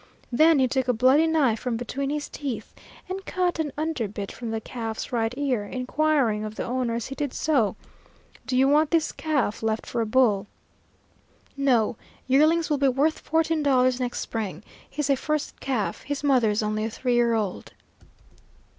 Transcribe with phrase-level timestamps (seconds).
[0.31, 2.73] Then he took a bloody knife from between his teeth
[3.07, 7.05] and cut an under bit from the calf's right ear, inquiring of the owner as
[7.05, 7.75] he did so,
[8.47, 10.47] "Do you want this calf left for a bull?"
[11.55, 14.63] "No; yearlings will be worth fourteen dollars next spring.
[14.89, 17.73] He's a first calf his mother's only a three year old."